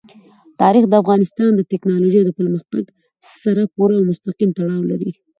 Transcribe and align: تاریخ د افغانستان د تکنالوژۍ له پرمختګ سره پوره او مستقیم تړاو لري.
تاریخ 0.61 0.83
د 0.89 0.93
افغانستان 1.03 1.49
د 1.55 1.61
تکنالوژۍ 1.71 2.21
له 2.25 2.33
پرمختګ 2.39 2.83
سره 3.41 3.61
پوره 3.73 3.93
او 3.97 4.03
مستقیم 4.11 4.49
تړاو 4.57 4.89
لري. 4.91 5.11